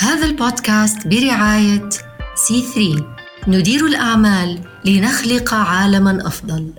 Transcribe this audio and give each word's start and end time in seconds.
هذا 0.00 0.26
البودكاست 0.26 1.06
برعاية 1.06 1.88
سي 2.34 2.62
3 2.62 3.06
ندير 3.48 3.86
الأعمال 3.86 4.60
لنخلق 4.84 5.54
عالما 5.54 6.26
أفضل. 6.26 6.72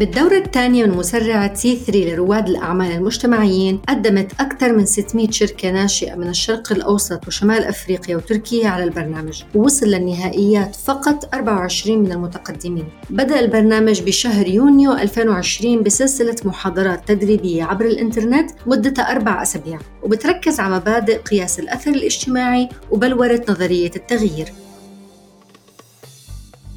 بالدورة 0.00 0.36
الثانية 0.36 0.84
من 0.84 0.96
مسرعة 0.96 1.54
سي 1.54 1.76
3 1.76 2.14
لرواد 2.14 2.48
الأعمال 2.48 2.92
المجتمعيين 2.92 3.78
قدمت 3.88 4.40
أكثر 4.40 4.72
من 4.72 4.86
600 4.86 5.30
شركة 5.30 5.70
ناشئة 5.70 6.14
من 6.14 6.28
الشرق 6.28 6.72
الأوسط 6.72 7.26
وشمال 7.28 7.64
أفريقيا 7.64 8.16
وتركيا 8.16 8.68
على 8.68 8.84
البرنامج 8.84 9.42
ووصل 9.54 9.86
للنهائيات 9.86 10.76
فقط 10.76 11.34
24 11.34 11.98
من 11.98 12.12
المتقدمين. 12.12 12.88
بدأ 13.10 13.40
البرنامج 13.40 14.02
بشهر 14.02 14.48
يونيو 14.48 14.92
2020 14.92 15.82
بسلسلة 15.82 16.36
محاضرات 16.44 17.08
تدريبية 17.08 17.64
عبر 17.64 17.84
الإنترنت 17.84 18.50
مدتها 18.66 19.12
أربع 19.12 19.42
أسابيع 19.42 19.78
وبتركز 20.02 20.60
على 20.60 20.76
مبادئ 20.76 21.18
قياس 21.18 21.60
الأثر 21.60 21.90
الاجتماعي 21.90 22.68
وبلورة 22.90 23.44
نظرية 23.48 23.90
التغيير. 23.96 24.52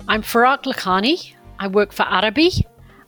I'm 0.10 0.22
Farak 0.22 0.66
Lakhani. 0.66 1.34
I 1.60 1.68
work 1.68 1.94
for 1.94 2.04
Arabi, 2.04 2.63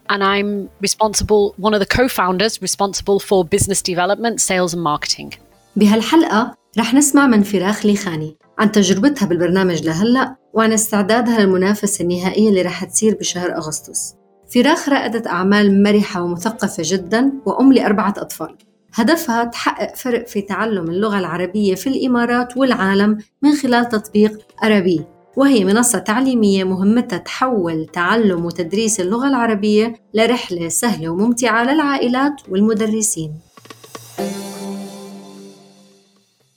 and 0.10 0.24
I'm 0.24 0.70
responsible, 0.82 1.54
one 1.58 1.74
of 1.74 1.80
the 1.80 1.86
co 1.98 2.08
founders, 2.08 2.62
responsible 2.62 3.20
for 3.20 3.46
business 3.46 3.82
development, 3.82 4.42
sales, 4.42 4.74
and 4.74 4.84
marketing. 4.84 5.34
بهالحلقة 5.76 6.56
رح 6.78 6.94
نسمع 6.94 7.28
من 7.28 7.44
فراخ 7.44 7.86
ليخاني 7.86 8.38
عن 8.60 8.72
تجربتها 8.72 9.26
بالبرنامج 9.26 9.84
لهلأ 9.84 10.36
وعن 10.54 10.74
استعدادها 10.74 11.40
للمنافسة 11.40 12.04
النهائية 12.04 12.50
اللي 12.50 12.62
رح 12.62 12.84
تصير 12.84 13.16
بشهر 13.16 13.56
أغسطس. 13.56 14.16
فراخ 14.54 14.90
رائدة 14.90 15.32
أعمال 15.32 15.84
مرحة 15.84 16.22
ومثقفة 16.22 16.84
جدا 16.86 17.32
وأم 17.46 17.74
لأربعة 17.74 18.14
أطفال. 18.18 18.58
هدفها 18.94 19.44
تحقق 19.44 19.96
فرق 19.96 20.28
في 20.28 20.42
تعلم 20.42 20.90
اللغة 20.90 21.20
العربية 21.20 21.76
في 21.76 21.88
الإمارات 21.88 22.58
والعالم 22.58 23.18
من 23.42 23.56
خلال 23.56 23.90
تطبيق 23.90 24.40
أرابي. 24.64 25.06
وهي 25.36 25.64
منصة 25.64 26.00
تعليمية 26.00 26.64
مهمتها 26.64 27.18
تحول 27.18 27.86
تعلم 27.94 28.46
وتدريس 28.46 29.00
اللغة 29.00 29.28
العربية 29.28 29.94
لرحلة 30.14 30.68
سهلة 30.68 31.10
وممتعة 31.10 31.64
للعائلات 31.64 32.42
والمدرسين 32.50 33.32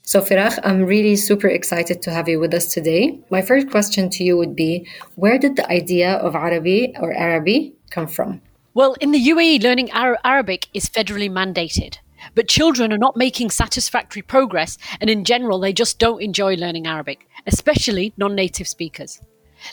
So 0.02 0.22
Firach, 0.22 0.58
I'm 0.64 0.86
really 0.86 1.16
super 1.16 1.48
excited 1.48 2.00
to 2.00 2.10
have 2.10 2.30
you 2.30 2.40
with 2.40 2.54
us 2.54 2.66
today. 2.72 3.20
My 3.30 3.42
first 3.42 3.68
question 3.70 4.08
to 4.08 4.24
you 4.24 4.38
would 4.38 4.56
be, 4.56 4.88
where 5.16 5.38
did 5.38 5.56
the 5.56 5.70
idea 5.70 6.14
of 6.14 6.34
Arabi 6.34 6.94
or 6.98 7.12
Arabi 7.12 7.74
come 7.90 8.06
from? 8.06 8.40
Well, 8.72 8.94
in 9.02 9.10
the 9.12 9.22
UAE, 9.32 9.62
learning 9.62 9.90
Ar- 9.92 10.18
Arabic 10.24 10.68
is 10.72 10.88
federally 10.88 11.30
mandated. 11.30 11.98
But 12.34 12.48
children 12.48 12.92
are 12.92 12.98
not 12.98 13.16
making 13.16 13.50
satisfactory 13.50 14.22
progress, 14.22 14.78
and 15.00 15.08
in 15.10 15.24
general, 15.24 15.58
they 15.58 15.72
just 15.72 15.98
don't 15.98 16.22
enjoy 16.22 16.54
learning 16.56 16.86
Arabic, 16.86 17.26
especially 17.46 18.12
non 18.16 18.34
native 18.34 18.68
speakers. 18.68 19.20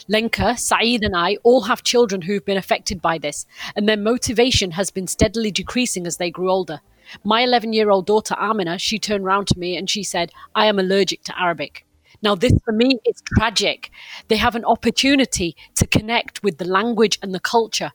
Lenka, 0.08 0.56
Saeed, 0.56 1.04
and 1.04 1.16
I 1.16 1.36
all 1.42 1.62
have 1.62 1.82
children 1.82 2.22
who've 2.22 2.44
been 2.44 2.56
affected 2.56 3.00
by 3.00 3.18
this, 3.18 3.46
and 3.74 3.88
their 3.88 3.96
motivation 3.96 4.72
has 4.72 4.90
been 4.90 5.06
steadily 5.06 5.50
decreasing 5.50 6.06
as 6.06 6.16
they 6.16 6.30
grew 6.30 6.50
older. 6.50 6.80
My 7.22 7.42
11 7.42 7.72
year 7.72 7.90
old 7.90 8.06
daughter, 8.06 8.34
Amina, 8.38 8.78
she 8.78 8.98
turned 8.98 9.24
round 9.24 9.46
to 9.48 9.58
me 9.58 9.76
and 9.76 9.88
she 9.88 10.02
said, 10.02 10.32
I 10.56 10.66
am 10.66 10.78
allergic 10.78 11.22
to 11.24 11.40
Arabic. 11.40 11.86
Now, 12.22 12.34
this 12.34 12.52
for 12.64 12.72
me 12.72 12.98
is 13.04 13.22
tragic. 13.36 13.90
They 14.28 14.36
have 14.36 14.56
an 14.56 14.64
opportunity 14.64 15.54
to 15.76 15.86
connect 15.86 16.42
with 16.42 16.58
the 16.58 16.64
language 16.64 17.18
and 17.22 17.34
the 17.34 17.40
culture, 17.40 17.92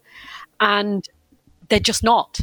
and 0.60 1.06
they're 1.68 1.80
just 1.80 2.04
not. 2.04 2.40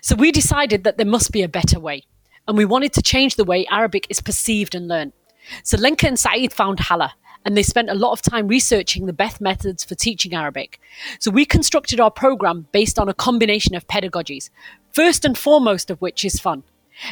So 0.00 0.14
we 0.14 0.32
decided 0.32 0.84
that 0.84 0.96
there 0.96 1.06
must 1.06 1.32
be 1.32 1.42
a 1.42 1.48
better 1.48 1.80
way, 1.80 2.04
and 2.46 2.56
we 2.56 2.64
wanted 2.64 2.92
to 2.94 3.02
change 3.02 3.36
the 3.36 3.44
way 3.44 3.66
Arabic 3.66 4.06
is 4.10 4.20
perceived 4.20 4.74
and 4.74 4.88
learned. 4.88 5.12
So 5.64 5.76
Lenka 5.76 6.06
and 6.06 6.18
Saeed 6.18 6.52
found 6.52 6.80
Hala, 6.80 7.14
and 7.44 7.56
they 7.56 7.62
spent 7.62 7.90
a 7.90 7.94
lot 7.94 8.12
of 8.12 8.22
time 8.22 8.48
researching 8.48 9.06
the 9.06 9.12
best 9.12 9.40
methods 9.40 9.84
for 9.84 9.94
teaching 9.94 10.34
Arabic. 10.34 10.80
So 11.18 11.30
we 11.30 11.44
constructed 11.44 12.00
our 12.00 12.10
program 12.10 12.68
based 12.72 12.98
on 12.98 13.08
a 13.08 13.14
combination 13.14 13.74
of 13.74 13.86
pedagogies, 13.88 14.50
first 14.92 15.24
and 15.24 15.36
foremost 15.36 15.90
of 15.90 16.00
which 16.00 16.24
is 16.24 16.38
fun, 16.38 16.62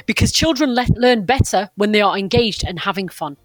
because 0.07 0.31
children 0.33 0.75
le- 0.75 0.87
learn 0.95 1.25
better 1.25 1.71
when 1.75 1.93
they 1.93 2.01
are 2.01 2.17
engaged 2.17 2.65
and 2.65 2.81
having 2.81 3.09
fun. 3.09 3.37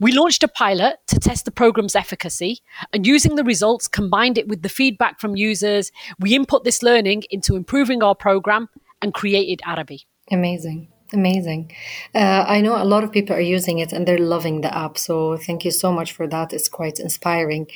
We 0.00 0.12
launched 0.12 0.42
a 0.42 0.48
pilot 0.48 0.96
to 1.08 1.18
test 1.18 1.44
the 1.44 1.50
program's 1.50 1.94
efficacy, 1.96 2.60
and 2.92 3.06
using 3.06 3.36
the 3.36 3.44
results, 3.44 3.88
combined 3.88 4.38
it 4.38 4.48
with 4.48 4.62
the 4.62 4.68
feedback 4.68 5.20
from 5.20 5.36
users, 5.36 5.90
we 6.18 6.34
input 6.34 6.64
this 6.64 6.82
learning 6.82 7.24
into 7.30 7.56
improving 7.56 8.02
our 8.02 8.14
program 8.14 8.68
and 9.02 9.14
created 9.14 9.60
Arabee. 9.64 9.98
Amazing. 10.30 10.88
Amazing. 11.12 11.72
Uh, 12.14 12.44
I 12.46 12.60
know 12.60 12.80
a 12.80 12.84
lot 12.84 13.02
of 13.02 13.12
people 13.12 13.34
are 13.34 13.40
using 13.40 13.78
it 13.78 13.92
and 13.92 14.06
they're 14.06 14.18
loving 14.18 14.60
the 14.60 14.76
app. 14.76 14.98
So 14.98 15.38
thank 15.38 15.64
you 15.64 15.70
so 15.70 15.90
much 15.90 16.12
for 16.12 16.26
that. 16.26 16.52
It's 16.52 16.68
quite 16.68 16.98
inspiring. 17.00 17.66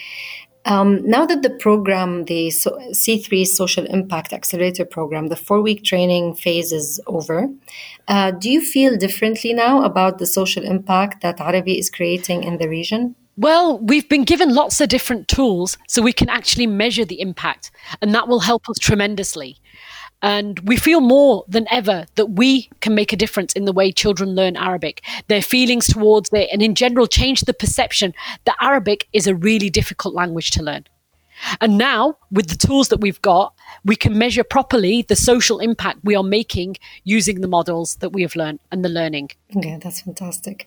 Um, 0.65 1.05
now 1.09 1.27
that 1.27 1.43
the 1.43 1.50
program, 1.50 2.27
the 2.27 2.49
C3 2.49 3.47
Social 3.47 3.84
Impact 3.87 4.33
Accelerator 4.33 4.84
program, 4.84 5.28
the 5.28 5.37
four 5.37 5.61
week 5.61 5.83
training 5.83 6.34
phase 6.34 6.73
is 6.73 7.00
over, 7.06 7.49
uh, 8.09 8.31
do 8.33 8.50
you 8.50 8.61
feel 8.61 8.97
differently 8.97 9.53
now 9.53 9.83
about 9.83 10.19
the 10.19 10.27
social 10.27 10.65
impact 10.65 11.21
that 11.23 11.41
Arabee 11.41 11.78
is 11.78 11.91
creating 11.91 12.45
in 12.45 12.59
the 12.59 12.69
region? 12.69 13.17
Well, 13.37 13.78
we've 13.78 14.09
been 14.09 14.25
given 14.25 14.55
lots 14.55 14.81
of 14.81 14.91
different 14.91 15.27
tools 15.27 15.78
so 15.89 16.03
we 16.03 16.12
can 16.12 16.28
actually 16.28 16.67
measure 16.67 17.06
the 17.06 17.21
impact, 17.21 17.71
and 18.03 18.15
that 18.15 18.29
will 18.29 18.41
help 18.41 18.69
us 18.69 18.79
tremendously. 18.79 19.56
And 20.22 20.60
we 20.60 20.77
feel 20.77 21.00
more 21.00 21.44
than 21.49 21.66
ever 21.71 22.06
that 22.15 22.27
we 22.27 22.71
can 22.81 22.94
make 22.94 23.12
a 23.12 23.16
difference 23.16 23.53
in 23.55 23.65
the 23.65 23.72
way 23.72 23.91
children 23.91 24.34
learn 24.34 24.56
Arabic, 24.56 25.03
their 25.27 25.43
feelings 25.43 25.88
towards 25.88 26.31
it, 26.33 26.49
and 26.53 26.62
in 26.62 26.77
general 26.77 27.09
change 27.09 27.41
the 27.43 27.53
perception 27.53 28.15
that 28.44 28.56
Arabic 28.61 29.09
is 29.12 29.27
a 29.27 29.34
really 29.34 29.69
difficult 29.69 30.15
language 30.15 30.53
to 30.53 30.62
learn. 30.62 30.87
And 31.61 31.77
now, 31.77 32.19
with 32.31 32.49
the 32.49 32.56
tools 32.56 32.88
that 32.88 33.00
we've 33.00 33.21
got, 33.21 33.53
we 33.84 33.97
can 33.97 34.16
measure 34.19 34.44
properly 34.44 35.03
the 35.03 35.16
social 35.16 35.59
impact 35.59 36.00
we 36.03 36.15
are 36.15 36.22
making 36.22 36.77
using 37.05 37.41
the 37.41 37.49
models 37.49 37.97
that 37.97 38.10
we 38.10 38.22
have 38.22 38.37
learned 38.37 38.60
and 38.71 38.84
the 38.84 38.88
learning. 38.88 39.31
Okay, 39.56 39.78
that's 39.83 40.00
fantastic. 40.00 40.66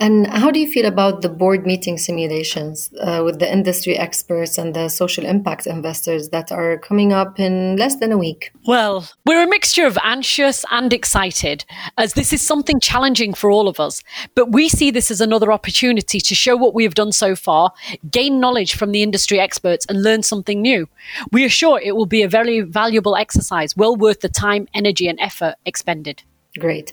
And 0.00 0.26
how 0.26 0.50
do 0.50 0.58
you 0.58 0.70
feel 0.70 0.86
about 0.86 1.22
the 1.22 1.28
board 1.28 1.66
meeting 1.66 1.98
simulations 1.98 2.90
uh, 3.00 3.22
with 3.24 3.38
the 3.38 3.50
industry 3.50 3.96
experts 3.96 4.58
and 4.58 4.74
the 4.74 4.88
social 4.88 5.24
impact 5.24 5.66
investors 5.66 6.30
that 6.30 6.50
are 6.50 6.78
coming 6.78 7.12
up 7.12 7.38
in 7.38 7.76
less 7.76 7.96
than 7.96 8.10
a 8.10 8.18
week? 8.18 8.50
Well, 8.66 9.08
we're 9.24 9.42
a 9.42 9.48
mixture 9.48 9.86
of 9.86 9.96
anxious 10.02 10.64
and 10.70 10.92
excited, 10.92 11.64
as 11.96 12.14
this 12.14 12.32
is 12.32 12.42
something 12.42 12.80
challenging 12.80 13.34
for 13.34 13.50
all 13.50 13.68
of 13.68 13.78
us. 13.78 14.02
But 14.34 14.50
we 14.50 14.68
see 14.68 14.90
this 14.90 15.10
as 15.10 15.20
another 15.20 15.52
opportunity 15.52 16.20
to 16.20 16.34
show 16.34 16.56
what 16.56 16.74
we 16.74 16.82
have 16.82 16.94
done 16.94 17.12
so 17.12 17.36
far, 17.36 17.72
gain 18.10 18.40
knowledge 18.40 18.74
from 18.74 18.90
the 18.90 19.02
industry 19.02 19.38
experts, 19.38 19.86
and 19.86 20.02
learn 20.02 20.22
something 20.22 20.60
new. 20.60 20.88
We 21.30 21.44
are 21.44 21.48
sure 21.48 21.80
it 21.80 21.94
will 21.94 22.06
be 22.06 22.22
a 22.22 22.28
very 22.28 22.43
valuable 22.60 23.16
exercise, 23.16 23.76
well 23.76 23.96
worth 23.96 24.20
the 24.20 24.28
time, 24.28 24.68
energy, 24.74 25.08
and 25.08 25.18
effort 25.20 25.54
expended. 25.64 26.22
Great. 26.58 26.92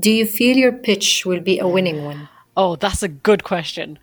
Do 0.00 0.10
you 0.10 0.26
feel 0.26 0.56
your 0.56 0.72
pitch 0.72 1.26
will 1.26 1.40
be 1.40 1.58
a 1.58 1.68
winning 1.68 2.04
one? 2.04 2.28
Oh, 2.56 2.76
that's 2.76 3.02
a 3.02 3.08
good 3.08 3.42
question. 3.42 3.98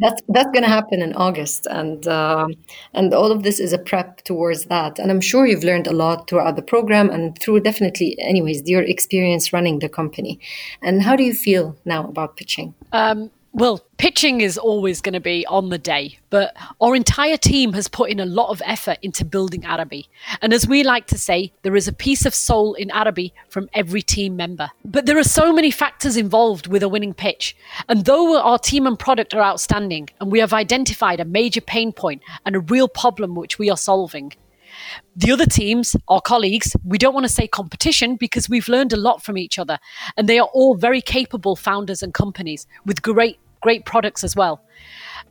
That's 0.00 0.20
that's 0.28 0.50
going 0.50 0.64
to 0.64 0.68
happen 0.68 1.00
in 1.00 1.12
August, 1.14 1.66
and 1.70 2.06
uh, 2.08 2.48
and 2.92 3.14
all 3.14 3.30
of 3.30 3.44
this 3.44 3.60
is 3.60 3.72
a 3.72 3.78
prep 3.78 4.22
towards 4.24 4.64
that. 4.64 4.98
And 4.98 5.10
I'm 5.10 5.20
sure 5.20 5.46
you've 5.46 5.62
learned 5.62 5.86
a 5.86 5.92
lot 5.92 6.28
throughout 6.28 6.56
the 6.56 6.62
program 6.62 7.10
and 7.10 7.38
through 7.38 7.60
definitely, 7.60 8.18
anyways, 8.18 8.68
your 8.68 8.82
experience 8.82 9.52
running 9.52 9.78
the 9.78 9.88
company. 9.88 10.40
And 10.82 11.02
how 11.02 11.14
do 11.14 11.22
you 11.22 11.32
feel 11.32 11.76
now 11.84 12.08
about 12.08 12.36
pitching? 12.36 12.74
Um, 12.92 13.30
well, 13.52 13.84
pitching 13.98 14.40
is 14.40 14.56
always 14.56 15.02
going 15.02 15.12
to 15.12 15.20
be 15.20 15.46
on 15.46 15.68
the 15.68 15.78
day, 15.78 16.18
but 16.30 16.56
our 16.80 16.96
entire 16.96 17.36
team 17.36 17.74
has 17.74 17.86
put 17.86 18.10
in 18.10 18.18
a 18.18 18.24
lot 18.24 18.48
of 18.48 18.62
effort 18.64 18.98
into 19.02 19.24
building 19.24 19.64
Arabee. 19.64 20.04
And 20.40 20.54
as 20.54 20.66
we 20.66 20.82
like 20.82 21.06
to 21.08 21.18
say, 21.18 21.52
there 21.62 21.76
is 21.76 21.86
a 21.86 21.92
piece 21.92 22.24
of 22.24 22.34
soul 22.34 22.72
in 22.74 22.90
Arabee 22.90 23.30
from 23.48 23.68
every 23.74 24.00
team 24.00 24.36
member. 24.36 24.70
But 24.84 25.04
there 25.04 25.18
are 25.18 25.24
so 25.24 25.52
many 25.52 25.70
factors 25.70 26.16
involved 26.16 26.66
with 26.66 26.82
a 26.82 26.88
winning 26.88 27.12
pitch. 27.12 27.54
And 27.88 28.06
though 28.06 28.40
our 28.40 28.58
team 28.58 28.86
and 28.86 28.98
product 28.98 29.34
are 29.34 29.42
outstanding, 29.42 30.08
and 30.18 30.32
we 30.32 30.38
have 30.38 30.54
identified 30.54 31.20
a 31.20 31.24
major 31.26 31.60
pain 31.60 31.92
point 31.92 32.22
and 32.46 32.56
a 32.56 32.60
real 32.60 32.88
problem 32.88 33.34
which 33.34 33.58
we 33.58 33.70
are 33.70 33.76
solving, 33.76 34.32
the 35.16 35.32
other 35.32 35.46
teams, 35.46 35.96
our 36.08 36.20
colleagues, 36.20 36.74
we 36.84 36.98
don't 36.98 37.14
want 37.14 37.24
to 37.24 37.32
say 37.32 37.46
competition 37.46 38.16
because 38.16 38.48
we've 38.48 38.68
learned 38.68 38.92
a 38.92 38.96
lot 38.96 39.22
from 39.22 39.36
each 39.36 39.58
other. 39.58 39.78
And 40.16 40.28
they 40.28 40.38
are 40.38 40.48
all 40.52 40.74
very 40.74 41.00
capable 41.00 41.56
founders 41.56 42.02
and 42.02 42.14
companies 42.14 42.66
with 42.84 43.02
great 43.02 43.38
great 43.60 43.84
products 43.84 44.24
as 44.24 44.36
well. 44.36 44.60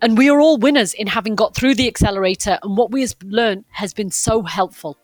And 0.02 0.18
we 0.18 0.30
are 0.30 0.40
all 0.40 0.58
winners 0.58 0.94
in 0.94 1.08
having 1.08 1.36
got 1.36 1.54
through 1.54 1.76
the 1.76 1.88
accelerator, 1.88 2.58
and 2.64 2.78
what 2.78 2.92
we 2.92 3.02
have 3.02 3.14
learned 3.24 3.66
has 3.72 3.94
been 3.94 4.10
so 4.10 4.42
helpful. 4.44 4.98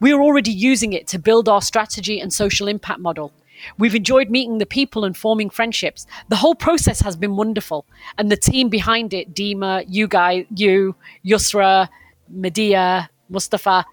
We 0.00 0.12
are 0.12 0.20
already 0.20 0.50
using 0.50 0.92
it 0.92 1.06
to 1.08 1.18
build 1.18 1.48
our 1.48 1.62
strategy 1.62 2.20
and 2.20 2.32
social 2.32 2.68
impact 2.68 3.00
model. 3.00 3.32
We've 3.78 3.94
enjoyed 3.94 4.28
meeting 4.28 4.58
the 4.58 4.66
people 4.66 5.04
and 5.04 5.16
forming 5.16 5.48
friendships. 5.48 6.06
The 6.28 6.36
whole 6.36 6.54
process 6.54 7.00
has 7.00 7.16
been 7.16 7.36
wonderful. 7.36 7.86
And 8.18 8.30
the 8.30 8.36
team 8.36 8.68
behind 8.68 9.14
it, 9.14 9.34
Dima, 9.34 9.84
you 9.88 10.08
guys, 10.08 10.46
you, 10.54 10.96
Yusra, 11.24 11.88
Medea, 12.28 13.08
Mustafa, 13.32 13.84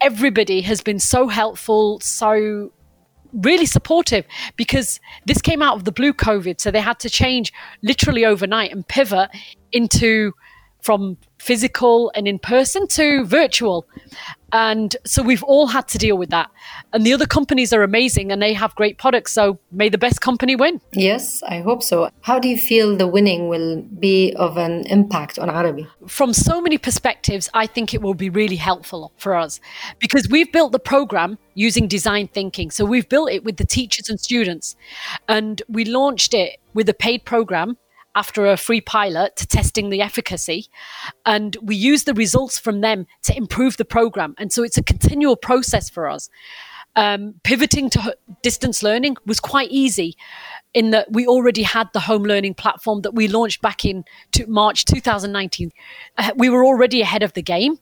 everybody 0.00 0.60
has 0.60 0.80
been 0.82 0.98
so 0.98 1.28
helpful, 1.28 1.98
so 2.00 2.70
really 3.32 3.66
supportive 3.66 4.26
because 4.56 5.00
this 5.26 5.40
came 5.40 5.62
out 5.62 5.76
of 5.76 5.84
the 5.84 5.92
blue 5.92 6.12
COVID. 6.12 6.60
So 6.60 6.70
they 6.70 6.80
had 6.80 7.00
to 7.00 7.10
change 7.10 7.52
literally 7.82 8.24
overnight 8.24 8.72
and 8.72 8.86
pivot 8.86 9.30
into 9.72 10.32
from 10.82 11.16
physical 11.38 12.12
and 12.14 12.28
in 12.28 12.38
person 12.38 12.86
to 12.88 13.24
virtual. 13.24 13.86
And 14.52 14.94
so 15.04 15.22
we've 15.22 15.42
all 15.42 15.66
had 15.66 15.88
to 15.88 15.98
deal 15.98 16.16
with 16.18 16.30
that. 16.30 16.50
And 16.92 17.04
the 17.06 17.14
other 17.14 17.26
companies 17.26 17.72
are 17.72 17.82
amazing 17.82 18.30
and 18.30 18.42
they 18.42 18.52
have 18.52 18.74
great 18.74 18.98
products. 18.98 19.32
So 19.32 19.58
may 19.70 19.88
the 19.88 19.98
best 19.98 20.20
company 20.20 20.56
win. 20.56 20.80
Yes, 20.92 21.42
I 21.44 21.60
hope 21.60 21.82
so. 21.82 22.10
How 22.20 22.38
do 22.38 22.48
you 22.48 22.58
feel 22.58 22.96
the 22.96 23.06
winning 23.06 23.48
will 23.48 23.82
be 23.82 24.34
of 24.36 24.58
an 24.58 24.86
impact 24.86 25.38
on 25.38 25.48
Arabee? 25.48 25.86
From 26.06 26.32
so 26.32 26.60
many 26.60 26.76
perspectives, 26.76 27.48
I 27.54 27.66
think 27.66 27.94
it 27.94 28.02
will 28.02 28.14
be 28.14 28.28
really 28.28 28.56
helpful 28.56 29.12
for 29.16 29.34
us 29.34 29.58
because 29.98 30.28
we've 30.28 30.52
built 30.52 30.72
the 30.72 30.78
program 30.78 31.38
using 31.54 31.88
design 31.88 32.28
thinking. 32.28 32.70
So 32.70 32.84
we've 32.84 33.08
built 33.08 33.30
it 33.30 33.44
with 33.44 33.56
the 33.56 33.66
teachers 33.66 34.08
and 34.08 34.20
students. 34.20 34.76
And 35.28 35.62
we 35.68 35.84
launched 35.84 36.34
it 36.34 36.58
with 36.74 36.88
a 36.88 36.94
paid 36.94 37.24
program 37.24 37.76
after 38.14 38.46
a 38.46 38.56
free 38.56 38.80
pilot 38.80 39.36
testing 39.36 39.90
the 39.90 40.02
efficacy. 40.02 40.68
And 41.26 41.56
we 41.62 41.76
use 41.76 42.04
the 42.04 42.14
results 42.14 42.58
from 42.58 42.80
them 42.80 43.06
to 43.22 43.36
improve 43.36 43.76
the 43.76 43.84
program. 43.84 44.34
And 44.38 44.52
so 44.52 44.62
it's 44.62 44.78
a 44.78 44.82
continual 44.82 45.36
process 45.36 45.88
for 45.88 46.08
us. 46.08 46.28
Um, 46.94 47.36
pivoting 47.42 47.88
to 47.90 48.14
distance 48.42 48.82
learning 48.82 49.16
was 49.24 49.40
quite 49.40 49.70
easy 49.70 50.14
in 50.74 50.90
that 50.90 51.10
we 51.10 51.26
already 51.26 51.62
had 51.62 51.88
the 51.94 52.00
home 52.00 52.22
learning 52.22 52.52
platform 52.54 53.00
that 53.02 53.14
we 53.14 53.28
launched 53.28 53.62
back 53.62 53.84
in 53.84 54.04
March 54.46 54.84
2019. 54.84 55.70
Uh, 56.18 56.32
we 56.36 56.50
were 56.50 56.64
already 56.64 57.00
ahead 57.00 57.22
of 57.22 57.32
the 57.32 57.42
game. 57.42 57.78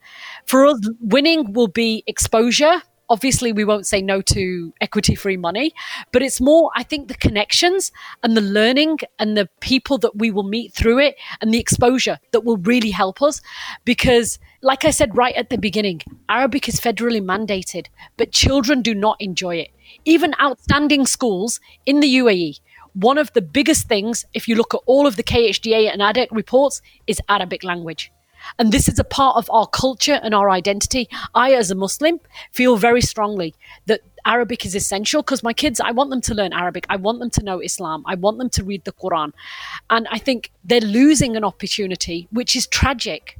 For 0.46 0.64
us, 0.66 0.78
winning 1.00 1.52
will 1.52 1.66
be 1.68 2.04
exposure 2.06 2.82
obviously 3.10 3.52
we 3.52 3.64
won't 3.64 3.86
say 3.86 4.00
no 4.00 4.22
to 4.22 4.72
equity 4.80 5.14
free 5.14 5.36
money 5.36 5.74
but 6.12 6.22
it's 6.22 6.40
more 6.40 6.70
i 6.76 6.82
think 6.82 7.08
the 7.08 7.14
connections 7.14 7.92
and 8.22 8.36
the 8.36 8.40
learning 8.40 8.98
and 9.18 9.36
the 9.36 9.48
people 9.60 9.98
that 9.98 10.16
we 10.16 10.30
will 10.30 10.44
meet 10.44 10.72
through 10.72 10.98
it 10.98 11.16
and 11.40 11.52
the 11.52 11.58
exposure 11.58 12.18
that 12.32 12.44
will 12.44 12.56
really 12.58 12.90
help 12.90 13.22
us. 13.22 13.40
Because 13.84 14.38
like 14.62 14.84
i 14.84 14.90
said 14.90 15.16
right 15.16 15.34
at 15.34 15.50
the 15.50 15.58
beginning 15.58 16.00
arabic 16.28 16.68
is 16.68 16.80
federally 16.80 17.22
mandated 17.22 17.86
but 18.16 18.32
children 18.32 18.82
do 18.82 18.94
not 18.94 19.16
enjoy 19.20 19.56
it. 19.56 19.70
Even 20.04 20.34
outstanding 20.40 21.06
schools 21.06 21.60
in 21.86 22.00
the 22.00 22.16
uae 22.16 22.60
one 22.92 23.18
of 23.18 23.32
the 23.32 23.42
biggest 23.42 23.88
things 23.88 24.24
if 24.34 24.48
you 24.48 24.54
look 24.54 24.74
at 24.74 24.80
all 24.86 25.06
of 25.06 25.16
the 25.16 25.22
KHDA 25.22 25.92
and 25.92 26.02
ADEC 26.02 26.28
reports 26.30 26.82
is 27.06 27.20
arabic 27.28 27.62
language 27.64 28.12
and 28.58 28.72
this 28.72 28.88
is 28.88 28.98
a 28.98 29.04
part 29.04 29.36
of 29.36 29.50
our 29.50 29.66
culture 29.66 30.20
and 30.22 30.34
our 30.34 30.50
identity. 30.50 31.08
I, 31.34 31.52
as 31.52 31.70
a 31.70 31.74
Muslim, 31.74 32.20
feel 32.52 32.76
very 32.76 33.00
strongly 33.00 33.54
that 33.86 34.00
Arabic 34.24 34.66
is 34.66 34.74
essential 34.74 35.22
because 35.22 35.42
my 35.42 35.52
kids, 35.52 35.80
I 35.80 35.92
want 35.92 36.10
them 36.10 36.20
to 36.22 36.34
learn 36.34 36.52
Arabic. 36.52 36.86
I 36.88 36.96
want 36.96 37.20
them 37.20 37.30
to 37.30 37.42
know 37.42 37.60
Islam. 37.60 38.04
I 38.06 38.14
want 38.14 38.38
them 38.38 38.50
to 38.50 38.64
read 38.64 38.84
the 38.84 38.92
Quran. 38.92 39.32
And 39.88 40.06
I 40.10 40.18
think 40.18 40.50
they're 40.64 40.80
losing 40.80 41.36
an 41.36 41.44
opportunity, 41.44 42.28
which 42.30 42.54
is 42.56 42.66
tragic. 42.66 43.38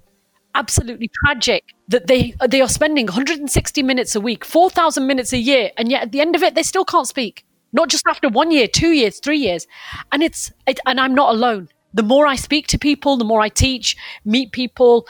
Absolutely 0.55 1.11
tragic 1.25 1.63
that 1.89 2.09
they 2.09 2.35
they 2.49 2.61
are 2.61 2.69
spending 2.69 3.07
160 3.07 3.83
minutes 3.85 4.17
a 4.17 4.21
week, 4.21 4.45
4,000 4.45 5.07
minutes 5.07 5.33
a 5.33 5.39
year, 5.39 5.71
and 5.77 5.91
yet 5.91 6.03
at 6.03 6.13
the 6.13 6.21
end 6.21 6.35
of 6.35 6.43
it, 6.43 6.57
they 6.57 6.65
still 6.65 6.85
can't 6.85 7.07
speak. 7.07 7.45
Not 7.73 7.89
just 7.89 8.05
after 8.09 8.29
one 8.29 8.51
year, 8.51 8.67
two 8.67 8.91
years, 8.91 9.21
three 9.21 9.39
years, 9.39 9.69
and 10.11 10.25
it's 10.25 10.51
it, 10.67 10.81
and 10.87 10.99
I'm 10.99 11.15
not 11.15 11.33
alone 11.35 11.69
the 11.93 12.03
more 12.03 12.27
I 12.27 12.37
speak 12.37 12.67
to 12.69 12.79
people, 12.79 13.17
the 13.17 13.25
more 13.25 13.41
I 13.41 13.49
teach, 13.49 13.97
meet 14.25 14.53
people, 14.53 15.07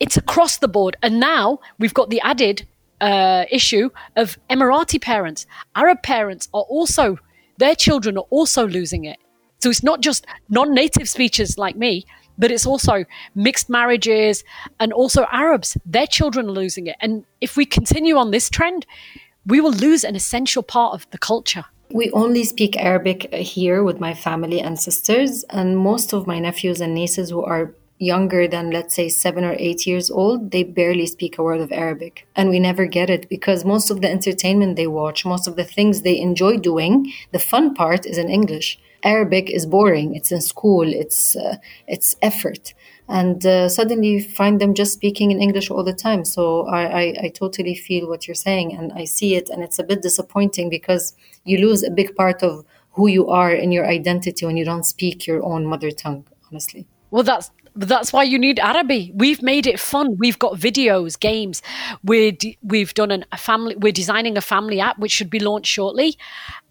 it's 0.00 0.16
across 0.16 0.58
the 0.58 0.68
board. 0.68 0.96
And 1.02 1.20
now 1.20 1.60
we've 1.78 1.94
got 1.94 2.10
the 2.10 2.20
added 2.20 2.66
uh, 3.00 3.44
issue 3.50 3.90
of 4.16 4.38
Emirati 4.50 5.00
parents. 5.00 5.46
Arab 5.74 6.02
parents 6.02 6.48
are 6.52 6.62
also, 6.62 7.18
their 7.58 7.74
children 7.74 8.16
are 8.16 8.26
also 8.30 8.66
losing 8.66 9.04
it. 9.04 9.18
So 9.60 9.70
it's 9.70 9.82
not 9.82 10.00
just 10.00 10.26
non 10.48 10.72
native 10.72 11.08
speakers 11.08 11.58
like 11.58 11.76
me, 11.76 12.06
but 12.38 12.52
it's 12.52 12.66
also 12.66 13.04
mixed 13.34 13.68
marriages 13.68 14.44
and 14.78 14.92
also 14.92 15.26
Arabs. 15.32 15.76
Their 15.84 16.06
children 16.06 16.46
are 16.46 16.52
losing 16.52 16.86
it. 16.86 16.96
And 17.00 17.24
if 17.40 17.56
we 17.56 17.66
continue 17.66 18.16
on 18.16 18.30
this 18.30 18.48
trend, 18.48 18.86
we 19.44 19.60
will 19.60 19.72
lose 19.72 20.04
an 20.04 20.14
essential 20.14 20.62
part 20.62 20.94
of 20.94 21.10
the 21.10 21.18
culture. 21.18 21.64
We 21.90 22.10
only 22.10 22.44
speak 22.44 22.76
Arabic 22.76 23.32
here 23.32 23.82
with 23.82 23.98
my 23.98 24.12
family 24.12 24.60
and 24.60 24.78
sisters, 24.78 25.44
and 25.44 25.76
most 25.76 26.12
of 26.12 26.26
my 26.26 26.38
nephews 26.38 26.80
and 26.82 26.94
nieces 26.94 27.30
who 27.30 27.42
are 27.42 27.72
younger 27.98 28.46
than 28.46 28.70
let's 28.70 28.94
say 28.94 29.08
seven 29.08 29.42
or 29.44 29.56
eight 29.58 29.86
years 29.86 30.10
old, 30.10 30.50
they 30.50 30.62
barely 30.62 31.06
speak 31.06 31.38
a 31.38 31.42
word 31.42 31.60
of 31.60 31.72
Arabic. 31.72 32.26
And 32.36 32.50
we 32.50 32.60
never 32.60 32.86
get 32.86 33.10
it 33.10 33.28
because 33.28 33.64
most 33.64 33.90
of 33.90 34.00
the 34.00 34.10
entertainment 34.10 34.76
they 34.76 34.86
watch, 34.86 35.24
most 35.24 35.48
of 35.48 35.56
the 35.56 35.64
things 35.64 36.02
they 36.02 36.18
enjoy 36.18 36.58
doing, 36.58 37.12
the 37.32 37.38
fun 37.38 37.74
part 37.74 38.06
is 38.06 38.18
in 38.18 38.28
English. 38.28 38.78
Arabic 39.02 39.50
is 39.50 39.66
boring. 39.66 40.14
It's 40.14 40.32
in 40.32 40.40
school. 40.40 40.92
It's 40.92 41.36
uh, 41.36 41.56
it's 41.86 42.16
effort, 42.20 42.74
and 43.08 43.44
uh, 43.46 43.68
suddenly 43.68 44.08
you 44.08 44.22
find 44.22 44.60
them 44.60 44.74
just 44.74 44.92
speaking 44.92 45.30
in 45.30 45.40
English 45.40 45.70
all 45.70 45.82
the 45.82 45.92
time. 45.92 46.24
So 46.24 46.66
I, 46.66 46.82
I, 46.82 47.14
I 47.24 47.28
totally 47.28 47.74
feel 47.74 48.08
what 48.08 48.28
you're 48.28 48.34
saying, 48.34 48.76
and 48.76 48.92
I 48.92 49.04
see 49.04 49.34
it, 49.34 49.48
and 49.48 49.62
it's 49.62 49.78
a 49.78 49.84
bit 49.84 50.02
disappointing 50.02 50.68
because 50.70 51.14
you 51.44 51.58
lose 51.58 51.82
a 51.82 51.90
big 51.90 52.14
part 52.14 52.42
of 52.42 52.64
who 52.92 53.06
you 53.06 53.28
are 53.28 53.50
and 53.50 53.72
your 53.72 53.86
identity 53.86 54.44
when 54.44 54.56
you 54.56 54.64
don't 54.64 54.84
speak 54.84 55.26
your 55.26 55.44
own 55.44 55.66
mother 55.66 55.90
tongue. 55.90 56.26
Honestly. 56.50 56.86
Well, 57.10 57.22
that's 57.22 57.50
that's 57.76 58.12
why 58.12 58.24
you 58.24 58.38
need 58.38 58.58
Arabee. 58.58 59.12
We've 59.14 59.40
made 59.40 59.66
it 59.66 59.78
fun. 59.78 60.16
We've 60.18 60.38
got 60.38 60.54
videos, 60.54 61.18
games. 61.18 61.62
We're 62.02 62.32
we've 62.62 62.92
done 62.94 63.10
an, 63.10 63.24
a 63.32 63.36
family. 63.36 63.76
We're 63.76 63.92
designing 63.92 64.36
a 64.36 64.40
family 64.40 64.80
app 64.80 64.98
which 64.98 65.12
should 65.12 65.30
be 65.30 65.38
launched 65.38 65.70
shortly, 65.70 66.18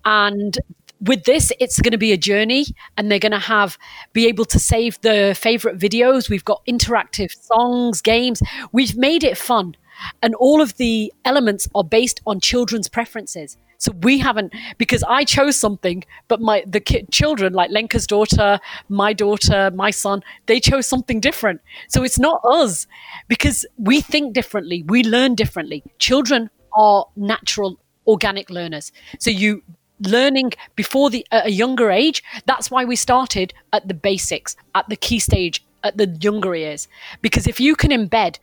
and 0.04 0.58
with 1.02 1.24
this 1.26 1.52
it's 1.60 1.80
going 1.82 1.92
to 1.92 1.98
be 1.98 2.12
a 2.12 2.18
journey 2.18 2.66
and 2.98 3.12
they're 3.12 3.20
going 3.20 3.32
to 3.32 3.40
have 3.40 3.78
be 4.14 4.28
able 4.28 4.46
to 4.46 4.60
save 4.60 5.00
the 5.02 5.36
favorite 5.38 5.78
videos 5.78 6.30
we've 6.30 6.46
got 6.46 6.62
interactive 6.68 7.32
songs 7.32 8.02
games 8.02 8.42
we've 8.72 8.96
made 8.98 9.24
it 9.24 9.38
fun 9.38 9.76
and 10.22 10.36
all 10.36 10.62
of 10.62 10.78
the 10.78 11.12
elements 11.26 11.68
are 11.76 11.84
based 11.84 12.22
on 12.26 12.40
children's 12.40 12.88
preferences 12.90 13.58
so 13.78 13.92
we 14.02 14.18
haven't 14.18 14.54
because 14.78 15.04
I 15.08 15.24
chose 15.24 15.56
something, 15.56 16.04
but 16.28 16.42
my 16.42 16.64
the 16.66 16.80
kid, 16.80 17.12
children 17.12 17.54
like 17.54 17.70
Lenka's 17.70 18.08
daughter, 18.08 18.60
my 18.90 19.14
daughter, 19.14 19.72
my 19.74 19.92
son, 19.92 20.24
they 20.48 20.60
chose 20.60 20.88
something 20.88 21.20
different. 21.20 21.62
So 21.88 22.04
it's 22.04 22.20
not 22.20 22.42
us 22.44 22.88
because 23.28 23.66
we 23.78 24.02
think 24.02 24.34
differently, 24.34 24.84
we 24.84 25.04
learn 25.04 25.36
differently. 25.36 25.84
Children 26.00 26.50
are 26.74 27.06
natural 27.16 27.80
organic 28.08 28.50
learners. 28.50 28.92
So 29.20 29.30
you 29.30 29.64
learning 30.00 30.54
before 30.76 31.10
the 31.10 31.26
a 31.32 31.50
younger 31.50 31.90
age 31.90 32.24
that's 32.46 32.70
why 32.70 32.86
we 32.86 32.96
started 32.96 33.54
at 33.74 33.88
the 33.88 33.94
basics 33.94 34.56
at 34.76 34.88
the 34.90 34.96
key 34.96 35.20
stage 35.20 35.64
at 35.84 35.98
the 35.98 36.08
younger 36.22 36.56
years. 36.56 36.88
Because 37.22 37.48
if 37.48 37.60
you 37.60 37.76
can 37.76 37.92
embed 37.92 38.40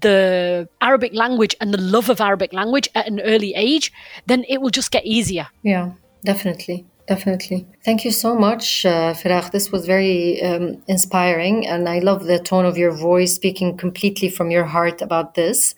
the 0.00 0.68
arabic 0.80 1.12
language 1.12 1.54
and 1.60 1.74
the 1.74 1.80
love 1.80 2.08
of 2.08 2.18
arabic 2.18 2.52
language 2.54 2.88
at 2.94 3.06
an 3.06 3.20
early 3.20 3.52
age 3.54 3.92
then 4.26 4.42
it 4.48 4.60
will 4.60 4.70
just 4.70 4.90
get 4.90 5.04
easier. 5.04 5.46
Yeah 5.62 5.92
definitely 6.24 6.86
Definitely. 7.08 7.66
Thank 7.84 8.04
you 8.04 8.12
so 8.12 8.36
much, 8.36 8.86
uh, 8.86 9.12
Firaq. 9.12 9.50
This 9.50 9.72
was 9.72 9.86
very 9.86 10.40
um, 10.40 10.80
inspiring, 10.86 11.66
and 11.66 11.88
I 11.88 11.98
love 11.98 12.24
the 12.24 12.38
tone 12.38 12.64
of 12.64 12.78
your 12.78 12.92
voice, 12.92 13.34
speaking 13.34 13.76
completely 13.76 14.28
from 14.28 14.52
your 14.52 14.64
heart 14.64 15.02
about 15.02 15.34
this. 15.34 15.74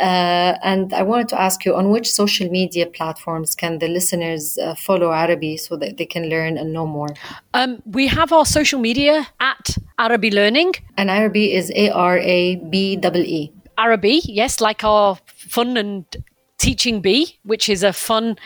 Uh, 0.00 0.58
and 0.64 0.92
I 0.92 1.02
wanted 1.02 1.28
to 1.28 1.40
ask 1.40 1.64
you 1.64 1.76
on 1.76 1.90
which 1.90 2.10
social 2.10 2.50
media 2.50 2.86
platforms 2.86 3.54
can 3.54 3.78
the 3.78 3.86
listeners 3.86 4.58
uh, 4.58 4.74
follow 4.74 5.12
Arabee 5.12 5.56
so 5.56 5.76
that 5.76 5.96
they 5.96 6.06
can 6.06 6.28
learn 6.28 6.58
and 6.58 6.72
know 6.72 6.86
more? 6.86 7.10
Um, 7.54 7.80
we 7.86 8.08
have 8.08 8.32
our 8.32 8.44
social 8.44 8.80
media 8.80 9.28
at 9.38 9.78
Arabee 10.00 10.32
Learning. 10.32 10.72
And 10.96 11.08
Arabee 11.08 11.52
is 11.52 11.70
A 11.76 11.90
R 11.90 12.18
A 12.18 12.56
B 12.56 12.98
E 13.00 13.20
E. 13.20 13.52
Arabee, 13.78 14.22
yes, 14.24 14.60
like 14.60 14.82
our 14.82 15.18
fun 15.26 15.76
and 15.76 16.04
teaching 16.58 17.00
bee, 17.00 17.38
which 17.44 17.68
is 17.68 17.84
a 17.84 17.92
fun, 17.92 18.36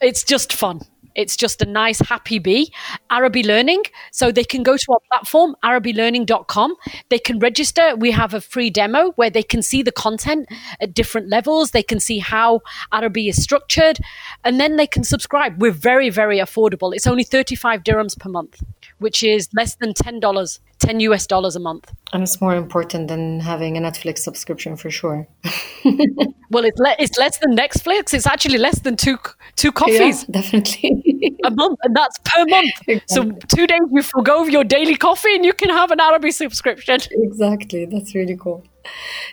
it's 0.00 0.24
just 0.24 0.54
fun 0.54 0.80
it's 1.14 1.36
just 1.36 1.62
a 1.62 1.66
nice, 1.66 2.00
happy 2.00 2.38
bee. 2.38 2.72
Arabee 3.10 3.42
Learning. 3.42 3.82
So 4.12 4.30
they 4.32 4.44
can 4.44 4.62
go 4.62 4.76
to 4.76 4.92
our 4.92 5.00
platform, 5.10 5.56
arabeelearning.com. 5.64 6.76
They 7.08 7.18
can 7.18 7.38
register. 7.38 7.94
We 7.96 8.10
have 8.12 8.34
a 8.34 8.40
free 8.40 8.70
demo 8.70 9.12
where 9.12 9.30
they 9.30 9.42
can 9.42 9.62
see 9.62 9.82
the 9.82 9.92
content 9.92 10.48
at 10.80 10.94
different 10.94 11.28
levels. 11.28 11.70
They 11.72 11.82
can 11.82 12.00
see 12.00 12.18
how 12.18 12.60
Arabee 12.92 13.28
is 13.28 13.42
structured. 13.42 13.98
And 14.44 14.60
then 14.60 14.76
they 14.76 14.86
can 14.86 15.04
subscribe. 15.04 15.60
We're 15.60 15.72
very, 15.72 16.10
very 16.10 16.38
affordable. 16.38 16.94
It's 16.94 17.06
only 17.06 17.24
35 17.24 17.82
dirhams 17.82 18.18
per 18.18 18.28
month, 18.28 18.62
which 18.98 19.22
is 19.22 19.48
less 19.54 19.76
than 19.76 19.94
$10, 19.94 20.60
10 20.80 21.00
US 21.00 21.26
dollars 21.26 21.56
a 21.56 21.60
month. 21.60 21.92
And 22.12 22.22
it's 22.22 22.40
more 22.40 22.54
important 22.54 23.08
than 23.08 23.40
having 23.40 23.76
a 23.76 23.80
Netflix 23.80 24.18
subscription 24.18 24.76
for 24.76 24.90
sure. 24.90 25.28
well, 26.50 26.64
it's, 26.64 26.78
le- 26.78 26.96
it's 26.98 27.16
less 27.18 27.38
than 27.38 27.56
Netflix. 27.56 28.12
It's 28.12 28.26
actually 28.26 28.58
less 28.58 28.80
than 28.80 28.96
two 28.96 29.18
two 29.56 29.72
coffees. 29.72 30.24
Yeah, 30.24 30.40
definitely. 30.40 31.36
a 31.44 31.50
month, 31.50 31.78
and 31.82 31.94
that's 31.94 32.18
per 32.24 32.44
month. 32.46 32.70
Exactly. 32.88 33.02
So 33.06 33.56
two 33.56 33.66
days 33.66 33.80
you 33.92 34.02
forego 34.02 34.44
your 34.44 34.64
daily 34.64 34.96
coffee, 34.96 35.34
and 35.34 35.44
you 35.44 35.52
can 35.52 35.70
have 35.70 35.90
an 35.90 36.00
Arabee 36.00 36.30
subscription. 36.30 36.98
Exactly. 37.10 37.84
That's 37.84 38.14
really 38.14 38.36
cool. 38.36 38.64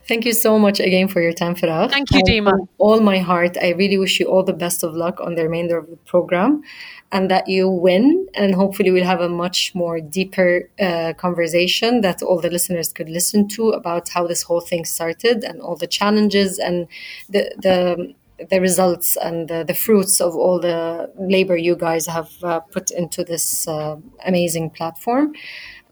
Thank 0.08 0.26
you 0.26 0.34
so 0.34 0.58
much 0.60 0.80
again 0.80 1.08
for 1.08 1.22
your 1.22 1.34
time, 1.34 1.56
Farah. 1.56 1.90
Thank 1.90 2.12
you, 2.12 2.22
Dima. 2.24 2.68
all 2.78 3.00
my 3.00 3.20
heart, 3.20 3.58
I 3.62 3.72
really 3.72 3.98
wish 3.98 4.20
you 4.20 4.28
all 4.28 4.44
the 4.44 4.54
best 4.54 4.84
of 4.84 4.96
luck 4.96 5.20
on 5.20 5.36
the 5.36 5.44
remainder 5.44 5.78
of 5.78 5.90
the 5.90 5.98
program 5.98 6.64
and 7.12 7.32
that 7.32 7.48
you 7.48 7.70
win. 7.70 8.28
And 8.34 8.56
hopefully, 8.56 8.92
we'll 8.92 9.06
have 9.06 9.22
a 9.22 9.30
much 9.30 9.74
more 9.74 10.00
deeper 10.00 10.70
uh, 10.80 11.14
conversation 11.18 12.02
that 12.02 12.22
all 12.22 12.40
the 12.40 12.50
listeners 12.50 12.92
could 12.92 13.10
listen 13.10 13.48
to 13.50 13.70
about 13.70 14.10
how 14.10 14.28
this 14.28 14.44
whole 14.44 14.62
thing 14.62 14.86
started 14.86 15.44
and 15.44 15.62
all 15.62 15.76
the 15.76 15.88
challenges 15.88 16.60
and 16.60 16.88
the, 17.30 17.54
the 17.58 18.14
the 18.50 18.60
results 18.60 19.18
and 19.18 19.48
the, 19.48 19.64
the, 19.64 19.74
fruits 19.74 20.22
of 20.22 20.36
all 20.36 20.60
the 20.60 21.12
labor 21.18 21.58
you 21.58 21.76
guys 21.76 22.06
have 22.06 22.32
uh, 22.44 22.60
put 22.60 22.92
into 22.92 23.24
this 23.24 23.68
uh, 23.68 23.96
amazing 24.26 24.70
platform. 24.70 25.34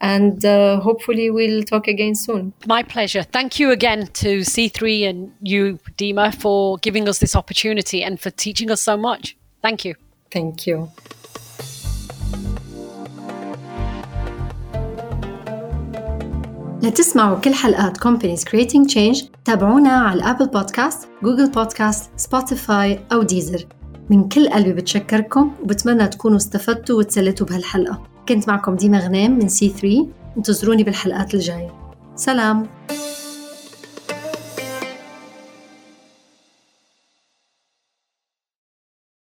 And 0.02 0.44
uh, 0.44 0.80
hopefully, 0.82 1.30
we'll 1.30 1.64
talk 1.64 1.88
again 1.88 2.16
soon. 2.16 2.54
My 2.68 2.84
pleasure. 2.84 3.24
Thank 3.24 3.60
you 3.60 3.72
again 3.72 4.08
to 4.08 4.40
C3 4.40 5.10
and 5.10 5.32
you, 5.42 5.80
Dima, 5.98 6.36
for 6.36 6.78
giving 6.80 7.08
us 7.08 7.20
this 7.20 7.36
opportunity 7.36 8.04
and 8.04 8.20
for 8.20 8.30
teaching 8.30 8.70
us 8.70 8.82
so 8.82 8.98
much. 8.98 9.38
Thank 9.62 9.86
you. 9.86 9.96
Thank 10.32 10.68
you. 10.68 10.92
لتسمعوا 16.86 17.40
كل 17.40 17.54
حلقات 17.54 17.98
Companies 17.98 18.40
Creating 18.40 18.94
Change 18.94 19.26
تابعونا 19.46 19.90
على 19.90 20.20
الأبل 20.20 20.48
بودكاست، 20.48 21.08
جوجل 21.24 21.52
بودكاست، 21.52 22.12
سبوتيفاي 22.16 23.00
أو 23.12 23.24
ديزر 23.24 23.66
من 24.10 24.30
كل 24.30 24.50
قلبي 24.50 24.74
بتشكركم 24.74 25.52
وبتمنى 25.64 26.08
تكونوا 26.08 26.38
استفدتوا 26.38 26.98
وتسلتوا 26.98 27.48
بهالحلقة. 27.48 28.04
كنت 28.30 28.48
معكم 28.48 28.76
ديما 28.76 29.00
غنام 29.00 29.40
من 29.40 29.48
سي 29.48 29.70
3 29.70 30.08
انتظروني 30.38 30.84
بالحلقات 30.84 31.34
الجاية. 31.34 31.72
سلام! 32.16 32.68